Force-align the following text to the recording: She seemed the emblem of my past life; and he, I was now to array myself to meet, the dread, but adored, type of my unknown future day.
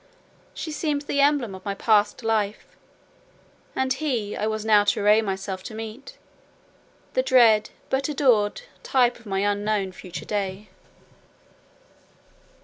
She 0.55 0.71
seemed 0.71 1.03
the 1.03 1.21
emblem 1.21 1.53
of 1.53 1.63
my 1.63 1.75
past 1.75 2.23
life; 2.23 2.75
and 3.75 3.93
he, 3.93 4.35
I 4.35 4.47
was 4.47 4.65
now 4.65 4.83
to 4.83 4.99
array 4.99 5.21
myself 5.21 5.61
to 5.65 5.75
meet, 5.75 6.17
the 7.13 7.21
dread, 7.21 7.69
but 7.91 8.09
adored, 8.09 8.63
type 8.81 9.19
of 9.19 9.27
my 9.27 9.41
unknown 9.41 9.91
future 9.91 10.25
day. 10.25 10.69